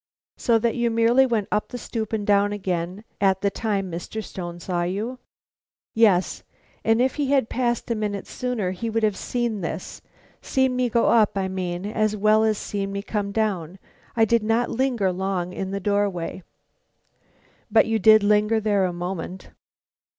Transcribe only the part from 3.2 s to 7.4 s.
at the time Mr. Stone saw you?" "Yes, and if he